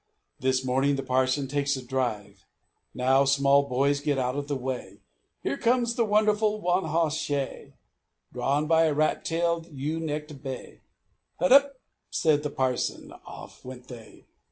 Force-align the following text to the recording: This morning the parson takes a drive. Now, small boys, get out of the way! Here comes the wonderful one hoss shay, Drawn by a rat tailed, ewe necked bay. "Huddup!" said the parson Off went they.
This 0.39 0.65
morning 0.65 0.95
the 0.95 1.03
parson 1.03 1.47
takes 1.47 1.75
a 1.77 1.85
drive. 1.85 2.43
Now, 2.95 3.23
small 3.23 3.69
boys, 3.69 3.99
get 3.99 4.17
out 4.17 4.35
of 4.35 4.47
the 4.47 4.55
way! 4.55 5.01
Here 5.43 5.57
comes 5.59 5.93
the 5.93 6.05
wonderful 6.05 6.59
one 6.59 6.85
hoss 6.85 7.15
shay, 7.19 7.75
Drawn 8.33 8.65
by 8.65 8.85
a 8.85 8.95
rat 8.95 9.23
tailed, 9.23 9.67
ewe 9.67 9.99
necked 9.99 10.41
bay. 10.41 10.81
"Huddup!" 11.39 11.73
said 12.09 12.41
the 12.41 12.49
parson 12.49 13.11
Off 13.27 13.63
went 13.63 13.89
they. 13.89 14.25